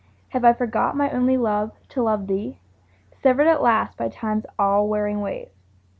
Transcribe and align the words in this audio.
Have 0.29 0.43
I 0.43 0.51
forgot, 0.53 0.97
my 0.97 1.11
only 1.11 1.37
love, 1.37 1.73
to 1.89 2.01
love 2.01 2.25
thee, 2.25 2.57
Severed 3.21 3.45
at 3.45 3.61
last 3.61 3.97
by 3.97 4.09
Time's 4.09 4.47
all 4.57 4.87
wearing 4.87 5.21
wave? 5.21 5.49